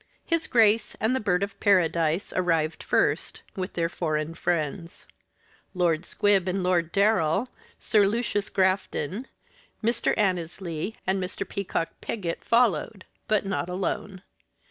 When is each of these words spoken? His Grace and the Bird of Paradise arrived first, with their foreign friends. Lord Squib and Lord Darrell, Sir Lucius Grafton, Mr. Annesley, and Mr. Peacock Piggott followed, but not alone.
His 0.25 0.47
Grace 0.47 0.95
and 0.99 1.15
the 1.15 1.19
Bird 1.19 1.43
of 1.43 1.59
Paradise 1.59 2.33
arrived 2.35 2.81
first, 2.81 3.43
with 3.55 3.73
their 3.73 3.87
foreign 3.87 4.33
friends. 4.33 5.05
Lord 5.75 6.07
Squib 6.07 6.47
and 6.47 6.63
Lord 6.63 6.91
Darrell, 6.91 7.47
Sir 7.79 8.07
Lucius 8.07 8.49
Grafton, 8.49 9.27
Mr. 9.83 10.15
Annesley, 10.17 10.95
and 11.05 11.21
Mr. 11.21 11.47
Peacock 11.47 11.89
Piggott 12.01 12.43
followed, 12.43 13.05
but 13.27 13.45
not 13.45 13.69
alone. 13.69 14.23